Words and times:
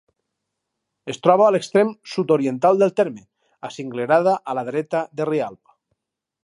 Es 1.13 1.19
troba 1.25 1.45
a 1.47 1.51
l'extrem 1.55 1.91
sud-oriental 2.13 2.81
del 2.83 2.95
terme, 3.01 3.23
acinglerada 3.71 4.35
a 4.55 4.59
la 4.61 4.69
dreta 4.71 5.05
del 5.21 5.33
Rialb. 5.35 5.63